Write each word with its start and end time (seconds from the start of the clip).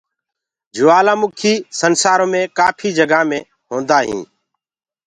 جوُلآ 0.75 1.13
مُکيٚ 1.21 1.63
دنيآ 1.79 2.13
مي 2.31 2.41
ڪآپهي 2.57 2.89
جگآ 2.97 3.21
مي 3.29 3.39
هوندآ 3.69 3.97
هينٚ۔ 4.07 4.27